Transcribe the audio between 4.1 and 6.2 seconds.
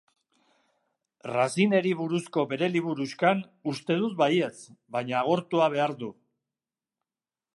baietz, baina agortua behar du.